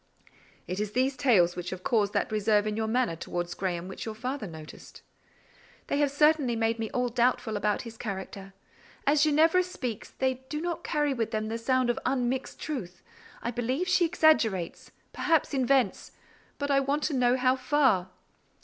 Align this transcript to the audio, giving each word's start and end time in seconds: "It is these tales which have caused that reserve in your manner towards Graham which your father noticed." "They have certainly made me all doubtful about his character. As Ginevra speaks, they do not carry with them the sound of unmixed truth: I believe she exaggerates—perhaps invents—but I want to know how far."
"It 0.65 0.79
is 0.79 0.93
these 0.93 1.15
tales 1.15 1.55
which 1.55 1.69
have 1.69 1.83
caused 1.83 2.13
that 2.13 2.31
reserve 2.31 2.65
in 2.65 2.75
your 2.75 2.87
manner 2.87 3.15
towards 3.15 3.53
Graham 3.53 3.87
which 3.87 4.03
your 4.03 4.15
father 4.15 4.47
noticed." 4.47 5.03
"They 5.85 5.99
have 5.99 6.09
certainly 6.09 6.55
made 6.55 6.79
me 6.79 6.89
all 6.89 7.07
doubtful 7.09 7.55
about 7.55 7.83
his 7.83 7.97
character. 7.99 8.55
As 9.05 9.21
Ginevra 9.21 9.61
speaks, 9.61 10.09
they 10.09 10.43
do 10.49 10.59
not 10.59 10.83
carry 10.83 11.13
with 11.13 11.29
them 11.29 11.49
the 11.49 11.59
sound 11.59 11.91
of 11.91 11.99
unmixed 12.03 12.59
truth: 12.59 13.03
I 13.43 13.51
believe 13.51 13.87
she 13.87 14.03
exaggerates—perhaps 14.05 15.53
invents—but 15.53 16.71
I 16.71 16.79
want 16.79 17.03
to 17.03 17.13
know 17.13 17.37
how 17.37 17.55
far." 17.55 18.09